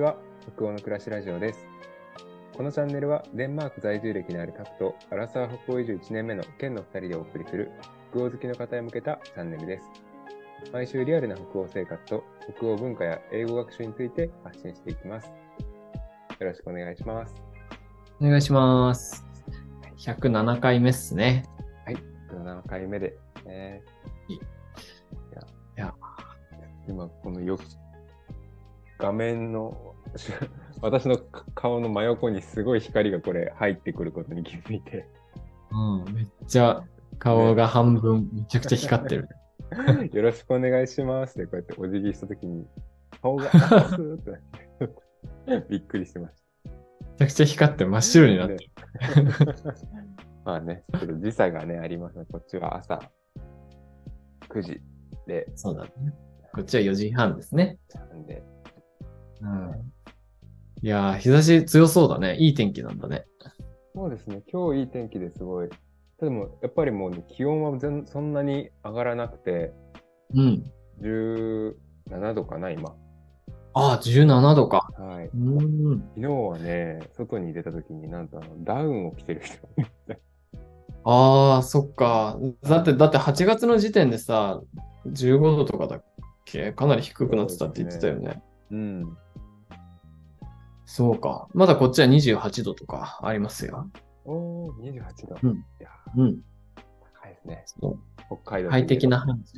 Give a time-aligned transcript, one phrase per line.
[0.00, 0.16] ちは。
[0.56, 1.68] 北欧の暮らしラジオです。
[2.56, 7.70] このチャンネルはデンマーク在住歴のあるタクとアラサー北欧移住1年目の県の2人でお送りする
[8.10, 9.84] 北欧好きの方へ向けたチャンネルです。
[10.72, 12.24] 毎週リアルな北欧生活と
[12.56, 15.26] 北欧文化や英語学習について発信していきます。
[15.26, 15.34] よ
[16.46, 17.34] ろしくお願いします。
[18.22, 19.22] お願いします。
[19.98, 21.44] 107回目っすね。
[22.32, 23.82] 7回目で、ね、
[24.28, 24.34] い。
[24.34, 24.38] い
[25.34, 25.42] や。
[25.76, 25.94] いや。
[26.88, 27.58] 今このよ
[29.00, 29.89] 画面の
[30.82, 31.18] 私の
[31.54, 35.06] 顔の真横にすごい光がこれ入ってくることに気づいて
[35.72, 36.82] うん、めっちゃ
[37.18, 39.28] 顔が半分めちゃくちゃ光ってる。
[40.12, 42.66] よろしくお願いしますってこうやってお辞儀したときに
[43.22, 43.50] 顔が っ
[45.48, 48.54] てびっくりしてましめちゃくちゃ光って真っ白になた。
[48.54, 48.64] って
[49.20, 49.24] る。
[49.24, 49.32] ね
[50.44, 52.24] まあね、ちょっと時差がね、ありますね。
[52.30, 52.98] こっちは朝
[54.48, 54.80] 9時
[55.26, 55.90] で、そうだね。
[56.52, 57.78] こっちは4時半ですね。
[57.94, 58.42] なんで、
[59.42, 59.92] うん。
[60.82, 62.36] いやー、日差し強そうだね。
[62.36, 63.24] いい天気なんだね。
[63.94, 65.68] そうですね、今日いい天気ですごい。
[66.20, 69.72] でも、やっぱりもう、ね、気温は全そんなに上がらなくて、
[70.34, 70.64] うん。
[71.02, 71.74] 17
[72.34, 72.94] 度かな、今。
[73.74, 74.88] ああ、17度か。
[74.96, 75.26] はい。
[75.26, 76.00] うーん。
[76.16, 80.20] 昨日はね、外に出た時になんとあのダウンを着てる人がいて
[81.04, 82.38] ああ、そっか。
[82.62, 84.60] だって、だって8月の時点でさ、
[85.06, 86.04] 15度とかだっ
[86.44, 86.72] け？
[86.72, 88.42] かなり低くなってたって言ってたよね。
[88.70, 89.16] うん。
[90.92, 91.46] そうか。
[91.54, 93.88] まだこっちは28度とかありますよ。
[94.24, 95.36] おー、28度。
[95.40, 96.26] うんいやうん。
[96.30, 96.36] ー、
[97.22, 97.62] 高いですね。
[97.64, 97.98] そう
[98.42, 99.52] 北海道快適な感じ。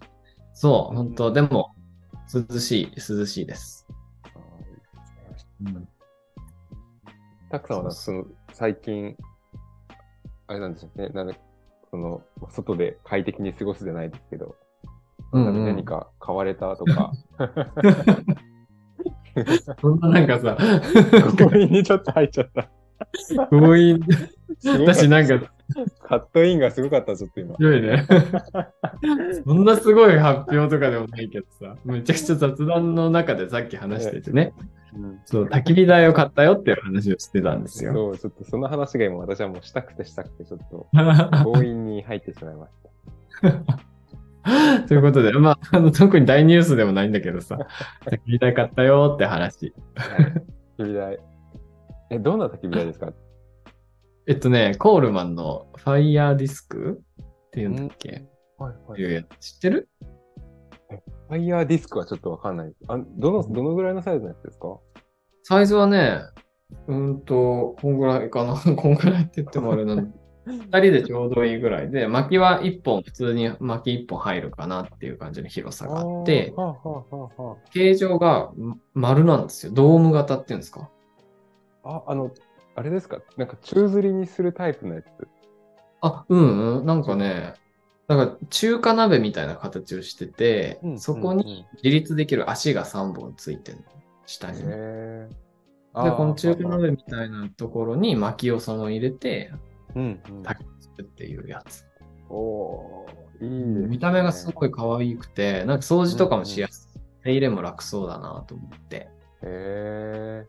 [0.53, 1.75] そう、うん本当でも、
[2.35, 3.87] 涼しい、涼しいです。
[7.51, 9.17] たくさんはなんかその最近、
[10.49, 11.35] あれなんですよね、なんか
[11.91, 14.55] その外で快適に過ごすじゃないですけど、
[15.33, 17.11] うんうん何か買われたとか、
[19.81, 20.57] そんななんかさ、
[21.37, 22.69] 強引にちょっと入っちゃった。
[23.51, 24.01] 強引、
[24.63, 25.53] 私なんか
[26.03, 27.57] カットインがすごかった、ちょっと今。
[27.57, 28.07] 強いね。
[29.45, 34.53] そんなすごい発表とかでもないけどさ、めちゃくちゃ雑談の中でさっき話しててね、
[34.95, 37.93] うんそう、焚き火台を買ったよっていう話をしてたんですよ。
[37.93, 40.87] そう、ちょっとその話が今私はもうしたくてしたくて、ちょっと
[41.45, 42.73] 強引に入ってしまいまし
[43.43, 43.92] た。
[44.89, 47.59] ということで、まあ、あの特に大ニュースでもないんだけどさ、
[48.07, 49.73] 焚き火台買ったよって話。
[49.95, 50.27] はい
[50.79, 51.19] 焚き火台。
[52.11, 53.13] え、どんな焚き火台ですか？
[54.27, 58.25] えっとね、コールマンのファイヤーディスクっていうんだっけ、
[58.59, 59.89] はいはいうやつ知ってる？
[61.29, 62.73] ファイヤーディスクはちょっとわかんない。
[62.89, 64.79] あどの、どのぐらいのサイズのやつですか？
[65.45, 66.21] サイズはね、
[66.89, 68.55] うーんと、こんぐらいかな。
[68.77, 70.19] こんぐらいって言ってもあれなんだ。
[70.45, 79.73] 二人でちょうどいいぐらいで、薪は一本、普通に薪一本入るかなっていう感じの広さがあって、はあはあはあは形状がま丸なんですよ。
[79.73, 80.91] ドーム型っていうんですか？
[81.85, 82.33] あ、あ、あの、
[82.75, 83.19] あれですか？
[83.37, 85.07] なんか宙吊りにするタイプのやつ？
[86.01, 86.87] あ、うん、うん。
[86.87, 87.55] なんかね、
[88.09, 93.79] なんか中華鍋みたいな形をしてて、うんそこに自立できる足が3本ついてる
[94.27, 94.61] 下に。
[94.63, 95.29] で、
[95.95, 99.53] この中華鍋みたいなところに薪をその入れて、
[99.95, 100.43] うん、うん。
[100.43, 101.85] っていうやつ。
[102.29, 103.87] おーいいね。
[103.89, 107.01] 見た目がすごい可愛くて、なんか掃除とかもしやすい。
[107.25, 108.97] 手入れも楽そうだなと思って。
[108.97, 109.09] へ
[109.43, 110.47] え。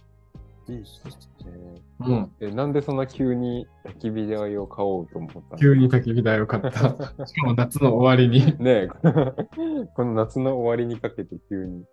[0.70, 1.04] いいです
[1.46, 1.82] ね。
[2.00, 2.32] うん。
[2.40, 5.58] え、なんでそんな急に焚き火台を買おうと思ったの？
[5.58, 6.72] 急に焚き火台を買った。
[7.28, 8.58] しかも夏の終わりに。
[8.64, 8.88] ねえ、
[9.96, 11.84] この夏の終わりにかけて急に。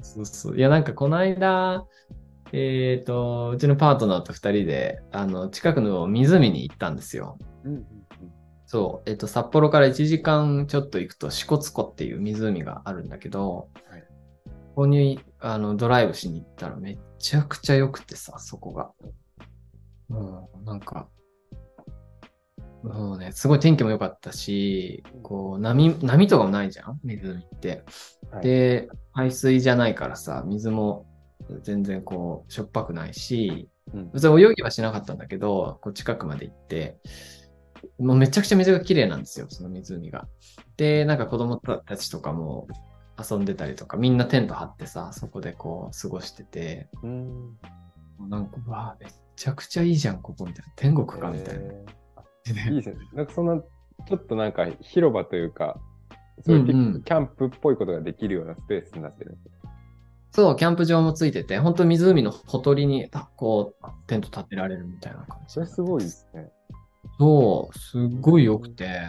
[0.00, 0.56] そうそう。
[0.56, 1.86] いや、なんかこの間、
[2.52, 7.38] えっ、と、うちのパートナーと二人で、あの、近くの湖に行ったんですよ。
[7.64, 7.86] うんうん
[8.66, 9.10] そう。
[9.10, 14.02] えっ、と、札幌から1時間ちょっと行くと、支笏湖っていう湖があるんだけど、はい
[14.74, 18.90] ここに、あの、ドライブしに行ったらめちゃくちゃ良くてさ、そこが。
[20.08, 21.08] もう、なんか、
[22.82, 27.00] もうね、すごい天気も良かったし、こう、波、波とかもないじゃん？
[27.04, 27.84] 湖って。
[28.30, 31.06] はいで、排水じゃないからさ、水も
[31.62, 36.98] 全然こう、しょっぱくないし、うん別に泳ぎはしなかったんだけど、こう近くまで行って、
[37.98, 40.28] もうめちゃくちゃ水が綺麗なんですよ、その湖が。
[40.76, 42.68] で、なんか子供たちとかも
[43.18, 47.58] 遊んでたりとか、みんなテント張ってさ、そこでこう過ごしてて、うん。
[48.28, 49.06] なんか、うわあめ
[49.36, 50.72] ちゃくちゃいいじゃん、ここみたいな。
[50.76, 51.64] 天国かみたいな。
[51.64, 52.02] えー
[52.46, 52.96] いいですね。
[53.12, 53.62] なんかそんな、
[54.08, 55.80] ちょっとなんか広場というか、
[56.44, 59.52] そういうキャンプっぽいことができるようなスペースになってるんですよ。
[60.32, 65.54] そう、キャンプ場もついてて、本当湖のほとりに、たこう、テント立てられるみたいな感じ。
[65.54, 66.50] それすごいですね。
[67.18, 69.00] そう、すっごい良くて、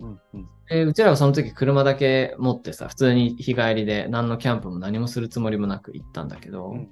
[0.00, 0.48] うんうん。
[0.68, 6.88] で、うちらはその時車だけ持ってさ、普通に日帰りで何のキャンプも何もするつもりもなく行ったんだけど、うんうん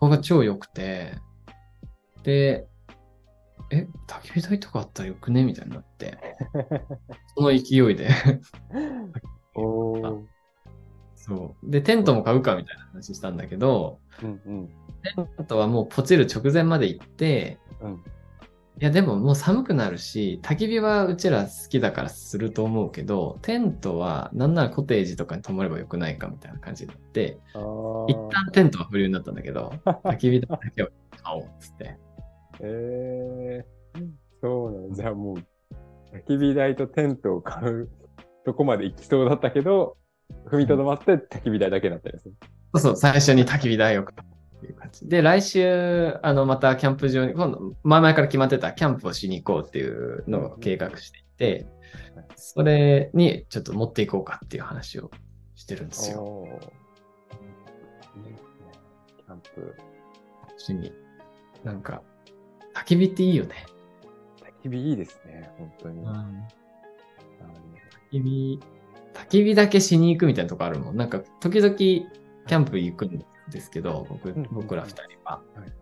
[0.00, 1.12] ここが超良くて、
[2.22, 2.66] で、
[3.70, 5.44] え、焚き火台とかあったらよくね？
[5.44, 6.16] みたいになって、
[7.36, 8.08] その勢いで、
[9.54, 10.22] おー。
[11.20, 11.70] そう。
[11.70, 14.66] で、テントも買うかみたいな話したんだけど、うんうん。
[14.66, 18.04] テントはもうポチる直前まで行って、うん
[18.80, 27.38] いやでももう寒くなるし、焚き火はうちら好きだからすると思うけど、テントはなんならコテージとかに泊まればよくないかみたいな感じになって、
[28.08, 30.88] 一旦テントは不流になったんだけど、 焚き火だけは
[31.22, 31.98] 買おうっつって。
[32.60, 34.08] えー、
[34.40, 34.94] そうなの。
[34.94, 35.36] じゃあもう、
[36.16, 37.90] 焚き火台とテントを買う
[38.46, 39.98] とこまで行きそうだったけど、
[40.50, 42.34] 踏みとどまって焚き火台だけになったりする。
[42.74, 45.08] そうそう、最初に焚き火台を買うっていう感じ。
[45.08, 51.66] で、来週、あの、またキャンプ場に、今度、前々から決まってたキャンプをしに行こうっていうのを計画していて、
[52.36, 55.10] それにちょっと持っていこうかっていう話を
[55.54, 56.22] してるんですよ。
[56.22, 56.50] おー
[58.18, 58.72] いいですね。
[59.18, 59.76] キャンプ。
[61.64, 62.02] なんか、
[62.74, 63.66] 焚き火っていいよね。
[64.62, 66.06] 焚き火いいですね、本当に。
[66.06, 66.22] あの
[68.10, 68.60] 焚き火、
[69.24, 70.96] 焚き火だけしに行くみたいなとこあるもん。
[70.96, 75.42] なんか、時々キャンプ行くんですけど、僕うん僕ら二人は。
[75.54, 75.72] はい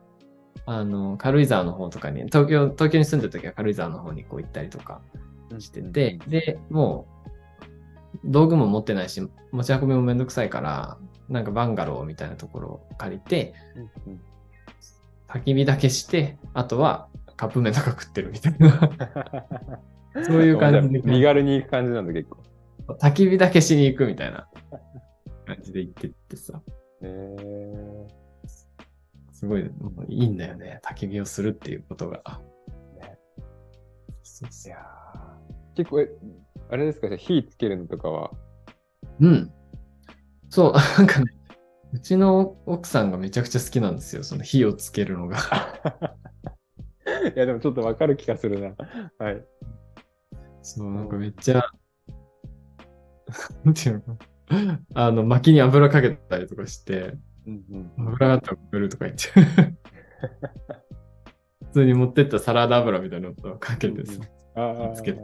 [0.71, 5.01] あの、軽井沢の方とかに、東京、東京に住んでる時は軽井沢の方にこう行ったりとか
[5.59, 10.99] してて、で、もう、道具も持ってないし、持ち運びもめんどくさいから、
[11.31, 13.55] なんかバンガローみたいなところを借りて、
[15.29, 18.91] 焚き火だけして、あとはカップ麺とか食ってるみたいな。
[20.25, 22.39] そういう感じで身軽に行く感じなんだ、結構。
[22.95, 24.49] 焚き火だけしに行くみたいな
[25.47, 26.63] 感じで行ってってさ、
[27.03, 27.37] え
[29.33, 29.71] すごい
[30.09, 30.81] いいんだよね。
[30.85, 32.23] 焚き火をするっていうことが。
[32.97, 33.19] ーね
[34.23, 36.11] そうそいうやー結構、え
[36.71, 38.31] あれですか、火つけるのとかは？
[39.21, 39.53] うん。
[40.51, 41.33] そう、 なんかね、
[41.93, 44.25] うちの奥さんがめちゃくちゃ好きなんですよ。
[44.25, 45.39] その火をつけるのが。
[47.35, 48.75] いや、でもちょっとわかる気がするな。
[49.19, 49.45] はい。
[50.63, 51.63] そう、なんかめっちゃ、
[53.65, 54.19] なんていうの？
[54.95, 57.15] あの、薪に油かけたりとかして、
[57.47, 57.91] うんうん。
[58.09, 59.29] 油があったらくれるとか言って。
[61.67, 64.23] 普通に持ってったサラダ油みたいなのをかけてさ、
[64.55, 64.95] ああ。
[64.95, 65.21] つけて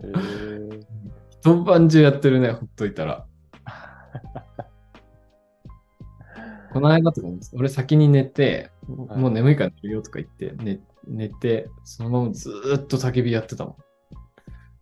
[0.00, 0.84] えー、
[1.30, 3.26] 一晩中やってるね、ほっといたら。
[6.72, 13.76] この間とかも、俺先に寝て、はいもう眠いから寝るよとか言って、寝寝て、そのままずーっと焚き火やってたもん。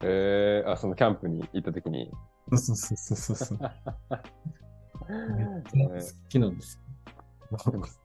[0.01, 2.11] えー、あ、そのキャンプに行った時に。
[2.51, 3.59] そうそうそうそうそう。
[5.75, 6.87] めっちゃ好きなんですよ。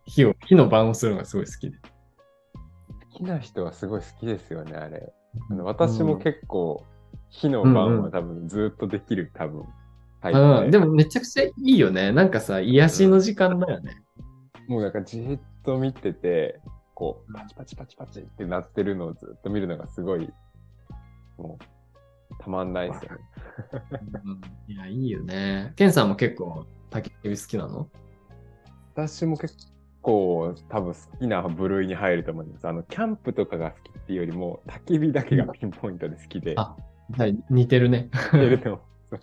[0.05, 1.77] 火を、火の番をするのがすごい好きで。
[1.77, 5.13] 好きな人はすごい好きですよね、あれ。
[5.49, 6.85] あの私も結構、
[7.29, 9.65] 火の番は多分ずっとできる、多分。
[10.21, 12.11] タイプうん、でもめちゃくちゃいいよね。
[12.11, 14.03] なんかさ、癒しの時間だよね。
[14.67, 16.61] もうなんかじーっと見てて、
[16.93, 20.29] こう、パチパチパチパチってなってるのをずっと見るのがすごい、
[21.37, 21.63] もう、
[22.39, 23.17] たまんないですよね。
[24.25, 24.41] うん
[24.73, 25.73] いや、いいよね。
[25.75, 27.87] ケンさんも結構焚き火好きなの？
[28.93, 29.55] 私も結
[30.01, 32.67] 構多分好きな部類に入ると思います。
[32.67, 36.75] あの、キャンプとかが好きっていうよりも、焚き火だけがピンポイントで好きで、あ
[37.17, 38.09] はい、似てるね。
[38.33, 38.81] やると
[39.11, 39.19] そう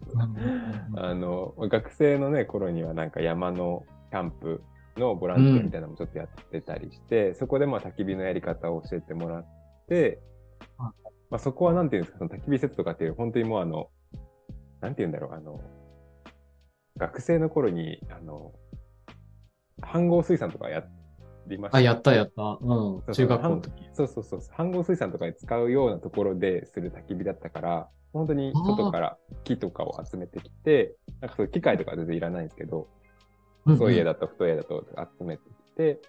[0.92, 4.62] うんあの、学生のね、頃にはなんか山のキャンプ
[4.96, 9.46] のボランティアみたいなのもちょっとやってたりして、そこでまあ焚き火のやり方を教えてもらっ
[9.88, 10.20] て、
[10.76, 10.92] は
[11.30, 13.90] まあそこはなんていうんですか、その焚き火セットとかっていう、本当にもうあの、
[14.80, 15.60] なんていうんだろう、あの、
[16.96, 18.52] 学生の頃に、あの、
[19.82, 20.84] 飯合水産とかや
[21.46, 21.78] りました。
[21.78, 22.42] あ、やったやった。
[22.42, 22.58] うん。
[22.58, 23.88] そう中学校の時。
[23.92, 24.40] そうそうそう。
[24.40, 32.88] 飯合水産とかで使うようなところでする焚き火だったから、本当に外から木とかを集めてきて、なんかそういう機械とかは全然いらないんですけど、
[33.64, 34.84] 細い枝と太い枝と
[35.18, 36.00] 集めてきて、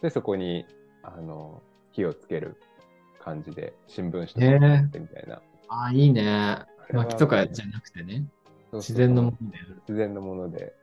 [0.00, 0.64] で、そこに、
[1.02, 2.56] あの、火をつける
[3.24, 5.40] 感じで、新聞紙とかってみたいな。
[5.68, 6.58] あ、いいね。
[6.92, 8.26] 薪とかじゃなくてね。
[8.70, 9.82] そうそう自然のものでやる。
[9.88, 10.74] 自然のもので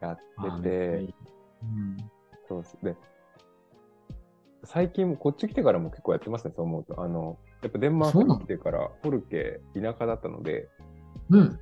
[0.00, 1.14] やあってて、いい
[1.62, 1.96] うん
[2.48, 2.64] そう。
[2.84, 2.94] で、
[4.64, 7.02] 最近もこっち来てからも結構やってますね、そう思うと。
[7.02, 10.68] あの、やっぱデンマークに来てから、フォルケ、田舎だったので、
[11.30, 11.58] うん。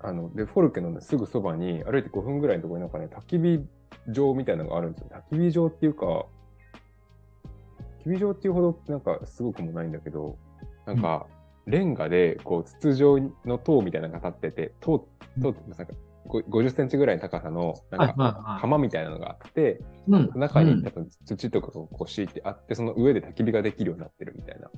[0.00, 3.64] あの、で、フォルケの、ね、すぐそばに、歩いて5分ぐらいのところになんかね、焚き火
[4.12, 5.08] 場みたいなのがあるんですよ。
[5.30, 6.26] 焚き火場っていうか、
[8.04, 10.36] 焚き火場っていうほどなんかすごくもないんだけど、
[10.86, 11.26] なんか、
[11.66, 15.08] レンガで、こう、筒状の塔みたいなのが立ってて、塔、
[15.40, 15.92] 塔ってなんか、
[16.26, 20.30] ご50センチぐらいの高さの、なんか、はい釜みたいなのがあって、うん。
[20.34, 24.70] 中うんに多分土とかがこう敷いてあって、その上で焚き火ができるようになってるみたいな。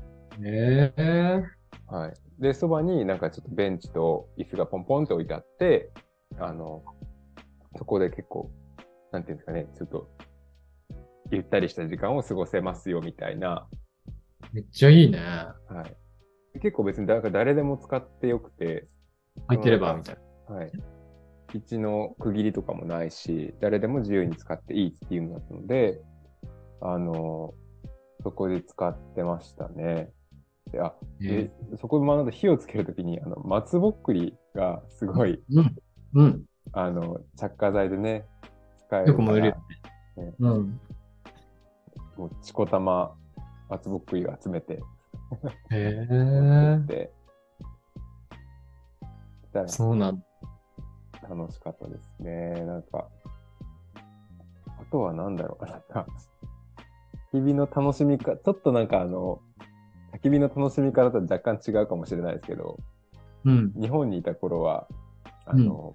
[0.45, 1.45] へえ。
[1.89, 2.15] はい。
[2.41, 5.91] で、そばになんかちょっとベンチと椅子がポンポンって置いてあって、
[6.39, 6.83] あの、
[7.77, 8.51] そこで結構、
[9.13, 10.09] なんていうんですかね、ちょっと、
[11.31, 13.69] ゆったりした時間を過ごせますよみたいな、
[14.53, 15.19] めっちゃいいね。
[15.19, 15.83] は
[16.55, 16.61] い。
[16.61, 18.89] 結構別にだから誰でも使ってよくて、
[19.49, 20.17] 空いてれば、みたい
[20.49, 20.55] な。
[20.55, 20.73] はい。
[21.55, 26.01] 位置の区切りとかもないし、誰でも自由に使っていいっていうのだったので、
[26.81, 27.55] あの、
[28.23, 30.13] そこで使ってましたね。
[30.73, 35.77] であ、で、そこで学んだ火をつけるときに、あの、松ぼっくりがすごい、うん。
[36.15, 36.45] うん。
[36.73, 38.27] あの、着火剤でね、
[38.87, 39.15] 使えるよ。
[39.15, 39.55] く燃えるよ
[40.17, 40.35] ね。
[40.39, 40.81] うん。
[42.17, 43.15] もう、チコ玉、
[43.69, 44.83] 松ぼっくりを集めて、
[45.71, 47.11] へえ。
[49.67, 50.23] そうなん
[51.29, 52.65] 楽しかったですね。
[52.67, 53.09] なんか、
[54.79, 55.65] あとは何だろう。
[55.65, 56.07] なんか、
[57.33, 59.41] 焚き火の楽しみか、ちょっとなんかあの、
[60.15, 62.79] 焚き火の楽しみ方と若干違うかもしれないですけど、
[63.45, 63.73] うん。
[63.81, 64.87] 日本にいた頃は、
[65.47, 65.95] あの、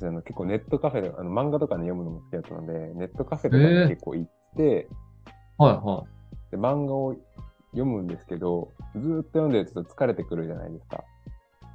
[0.00, 4.88] 私あの結構ネットカフェで、あの漫画とかね読むのも好きだったので、ネットカフェとかに結構行って、
[5.58, 6.04] はいは
[6.50, 7.14] で漫画を
[7.72, 11.04] 読むんですけど、ずーっと読んでると疲れてくるじゃないですか。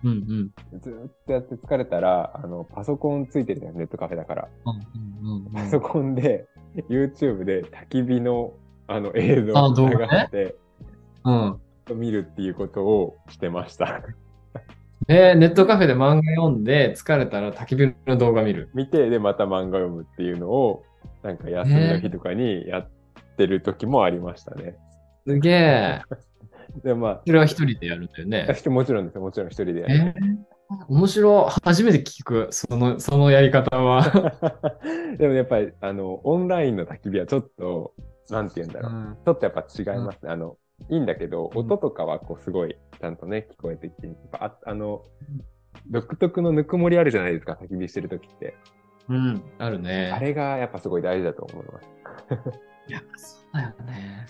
[0.03, 0.08] い。
[0.08, 0.79] うんうん。
[0.82, 4.48] ずーっとやって疲れたら、あの、パソコンついてるじゃん、ネットカフェだから。
[4.65, 6.48] うんうんうんパソコンで、
[6.89, 8.53] YouTube で焚き火の
[8.88, 10.55] あの映像あを流して、
[11.24, 11.62] うん。
[11.96, 14.01] 見るっていうことをしてました。
[15.08, 18.70] えー、ネットカフェで漫画読んで疲れたら焚き火の動画見る。
[18.74, 20.84] 見て、で、また漫画読むっていうのを、
[21.22, 22.90] なんか休みの日とかにやっ
[23.38, 24.76] てる時もありましたね。
[25.28, 26.02] すげえ。
[26.84, 28.48] で、まそれは一人でやるんだよあ、ね。
[28.70, 29.94] もちろんですよ、もちろん一人でやる。
[29.94, 31.52] えー、面白い。
[31.64, 34.04] 初めて聞く、その、そのやり方は。
[35.20, 37.94] でもやっぱり、あの、オンラインの焚き火はちょっと、
[38.32, 39.18] なんて言うんだろう。
[39.24, 40.32] ちょっとやっぱ違いますね。
[40.32, 40.58] あの、
[40.89, 45.03] いいんだけど、うん音とかはこうすごいちゃんとね、聞こえてきて、やっぱああの、
[45.89, 48.55] 独特のぬくもりあるじゃないですか、焚き火してる時って。
[49.10, 49.44] うん。
[49.60, 50.12] あるね。
[50.12, 51.89] あれがやっぱすごい大事だと思います。
[52.88, 54.27] いや、そうだよね。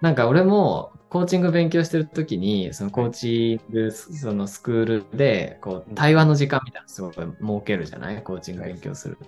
[0.00, 8.22] なんか俺もコーチング勉強してるときに、そのコーチング、そのスクールで、こう、対話の時間みたいなのすごい設けるじゃない？
[8.22, 9.18] コーチング勉強する。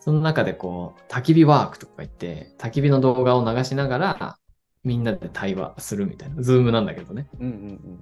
[0.00, 4.37] その中でこう、焚き火ワークとか言って、焚き火の動画を流しながら、
[4.84, 6.42] みんなで対話するみたいな。
[6.42, 7.28] ズームなんだけどね。
[7.40, 8.00] うんうん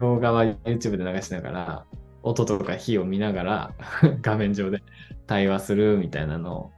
[0.00, 1.84] 動画は YouTube で流しながら、
[2.22, 3.74] 音とか火を見ながら、
[4.22, 4.82] 画面上で
[5.26, 6.72] 対話するみたいなのを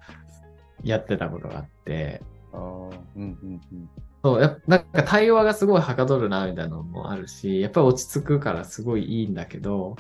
[0.83, 2.21] やってたことがあって、
[2.53, 2.59] うん。
[2.59, 3.91] ああ、うんうんうん。
[4.25, 9.97] そう、やなんか対話がすごいはかどるな、みたいなのもあるし、やっぱり落ち着くからすごいいいんだけど、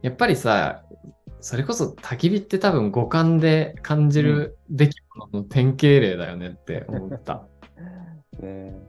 [0.00, 0.82] やっぱりさ、
[1.40, 7.46] それこそ焚き火って多分五感で感じるべきものの典型例だよねって思った。
[8.40, 8.80] ねえ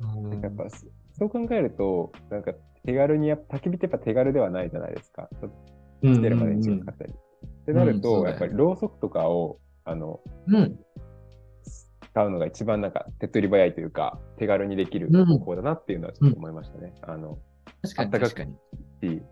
[0.00, 0.86] うんやっぱそ
[1.18, 2.52] そう考えると、なんか
[2.84, 5.28] 手軽にやっぱ焚き火ってやっぱ手軽ではないじゃないですか。
[6.02, 7.12] うんつけるまでに時間かかったり。
[7.12, 10.78] ってなると、やっぱりろうそくとかを、あの、うん。
[12.00, 16.94] 使うのが一番なんか手っ取り早いというか、手軽にできるうん方法だなっていうのはちょっと思いましたね。
[17.02, 17.38] あの、
[17.82, 18.54] 確かにあったかく確かに。
[19.18, 19.22] し、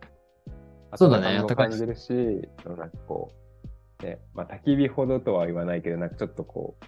[0.96, 2.12] そうだね感じるし、
[2.64, 3.30] なんかこ
[4.02, 6.84] う、ね、まあ焚き火ほどとは言わないけど、なんかちょっとこう、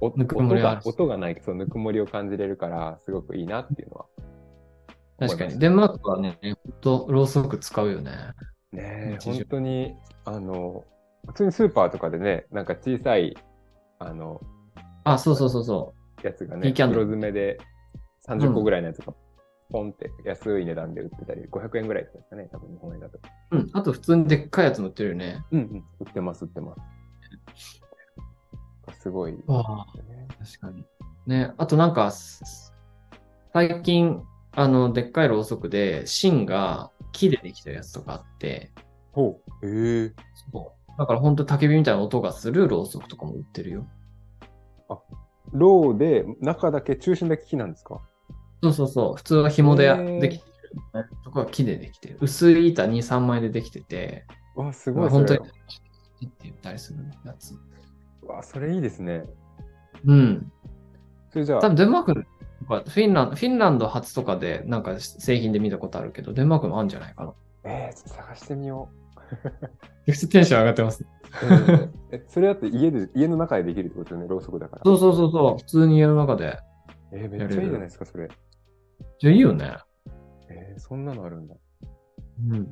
[0.00, 4.06] 音が音がない、そう、ぬくもりを感じれるから、すごくいいなっていうのは。
[5.18, 5.58] 確かに。
[5.58, 8.12] デンマークはね、ほんとろうそく使うよね。
[8.72, 10.84] ね本当に、あの、
[11.26, 13.36] 普通にスーパーとかでね、なんか小さい、
[13.98, 14.40] あの、
[15.04, 17.58] あ、そうそうそうそやつがね、いいキャンドル黒詰めで
[18.28, 19.12] 30個ぐらいのやつが
[19.70, 23.18] ポンって安い値段で売ってたり、500円ぐらいですかね、多分日本円だと。
[23.52, 23.56] う。
[23.56, 23.70] うん。
[23.72, 25.44] あと普通にでっかいやつ乗ってるよね。
[25.50, 26.74] うんうん、売ってます、売ってま
[27.54, 27.82] す。
[28.98, 29.38] すごい、ね。
[29.46, 29.86] わあ
[30.44, 30.84] 確かに。
[31.26, 32.72] ね、あとなんか、す
[33.52, 38.72] 最近、あの、でっかいろうそくで、芯が木でできてるやつとかあって、
[39.12, 39.66] ほう。
[39.66, 40.12] へえ。
[40.52, 40.98] そう。
[40.98, 43.86] だから本当焚き火みたいな音がするろうそくとかも売ってるよ。
[45.52, 48.00] ローで、中だけ、中心だけ木なんですか？
[48.62, 49.16] そうそうそう。
[49.16, 49.88] 普通は紐で
[50.20, 51.08] できてる。
[51.24, 52.18] そこは木でできてる。
[52.20, 54.26] 薄い板2、3枚でできてて、
[54.56, 55.46] わ、すごい、そ本当にれ。
[55.46, 57.54] って言ったりするやつ。
[58.28, 59.24] わ、それいいですね。
[60.04, 60.52] うん。
[61.30, 67.34] それじゃあ、多分デンマーク、フィンランド、フィンランド初とかでなんか製品で見たことあるけど、デンマークもあるんじゃないかな。
[67.64, 68.88] えー、ちょっと探してみよ
[70.06, 71.04] 普通 テンション上がってます。
[71.04, 71.06] う。
[71.46, 74.82] うんえそれだって家で、家の中でできるってことですよね、ろうそくだから。
[74.84, 75.58] そうそうそうそう。
[75.58, 76.58] 普通に家の中で。
[77.12, 78.28] えーめっちゃいいじゃないですか、それ。
[79.18, 79.76] じゃあいいよね。
[80.48, 81.54] えーそんなのあるんだ。
[82.50, 82.68] うん。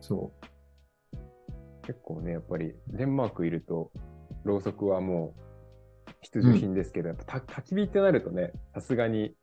[0.00, 0.32] そ
[1.82, 3.92] 結構ね、やっぱりデンマークいると、
[4.46, 5.34] ろうそくはも
[6.08, 9.34] う必需品ですけど、やっぱた焚き火ってなるとね、さすがに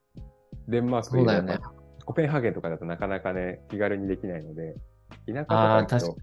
[0.68, 1.74] デンマークそうだよねやっぱ
[2.06, 4.76] コペンハーゲンとかだとなかなかね、気軽にできないので、
[5.28, 6.18] 田舎とか行くと、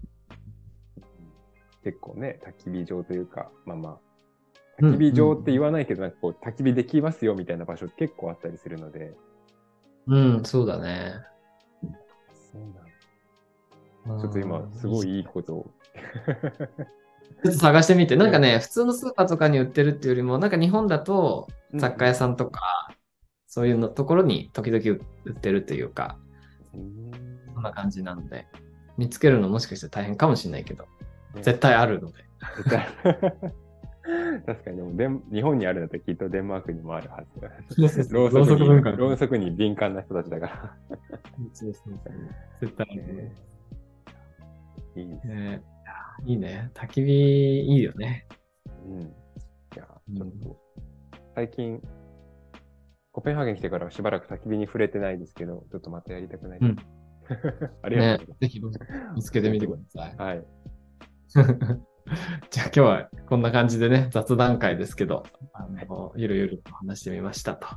[1.83, 3.89] 結構ね、焚き火場というか、まあま
[4.79, 9.15] あ、焚き火場って言わないけど、なんかこう、焚き火できますよみたいな場所結構あったりするので。
[10.07, 11.15] うん、そうだね。
[12.51, 12.61] そう
[14.07, 15.71] なんちょっと今、すごいいいことを。
[17.43, 18.15] ちょっと探してみて。
[18.15, 22.95] なんかね、普通のスーパーとかに売ってるっていうよりも、なんか日本だと雑貨屋さんとか、
[23.47, 24.83] そういうのところに時々
[25.25, 26.17] 売ってるというか、
[26.73, 27.11] うん
[27.53, 28.47] そんな感じなので、
[28.97, 30.85] 見つけるのもしかしたら大変かもしれないけど、
[31.41, 32.23] 絶対あるので。
[34.47, 38.13] 確かに、でもデン、日本にあるんだったらきっとデンマークにもあるはず。
[38.13, 40.97] ろうそくにろうそく文化ろうそくに敏感な人たちだから。
[41.53, 42.13] そうそうそう
[42.61, 43.35] 絶対あるね。
[44.95, 45.61] いいですね。
[46.19, 46.71] ねいいね。
[46.73, 48.27] 焚き火いいよね。
[48.85, 49.01] うん。
[49.01, 49.05] い
[49.75, 50.59] や、ちょっと、
[51.35, 51.81] 最近、
[53.11, 56.59] コペンハーゲン来てからはしばらく焚き火に触れてないですけど、ちょっとまたやりたくない。
[56.61, 56.75] うん
[57.81, 58.61] ありがとうございねぜひ
[59.15, 60.15] 見つけてみてください。
[60.15, 60.21] ます。
[60.21, 60.45] はい。
[62.49, 67.67] じゃあ今日はこんな感じでね、雑談会ですけど、あのゆるゆると話してみましたと。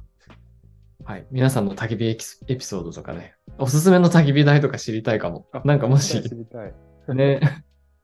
[1.05, 1.27] はい。
[1.31, 5.63] 皆さんの焚き火エピソードとかね、おすすめの焚き火台とか知りたいかもあ。
[5.65, 6.75] なんかもし知、りたい。
[7.15, 7.41] ね、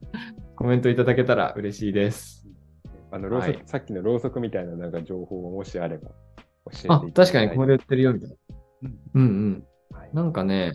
[0.57, 2.47] コメントいただけたら嬉しいです。
[3.11, 6.15] あの、ろうそく、はいさっきのろうそくみたいななんか情報をもしあれば教
[6.75, 8.37] えていあ、ただきたい確かにここで売ってるよみたいな。
[9.15, 9.67] うんうん。
[9.93, 10.73] はいなんかね、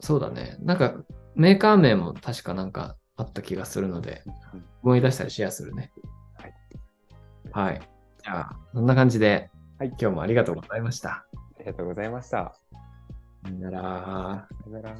[0.00, 0.56] そうだね。
[0.60, 4.22] なんかメーカー名も確かなんかあった気がするので、
[4.54, 5.92] うん思い出したらシェアするね。
[6.34, 6.54] はい。
[7.52, 7.80] はい。
[8.22, 9.48] じゃあ、そんな感じで、
[9.78, 11.10] はい今日もありがとうございました。
[11.10, 11.24] あ
[11.60, 12.54] りがとうございました。
[13.44, 13.80] さよなら。
[13.80, 14.96] さよなら。